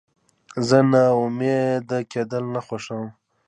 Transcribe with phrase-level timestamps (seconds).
[0.67, 3.05] زه ناامیده کېدل نه خوښوم.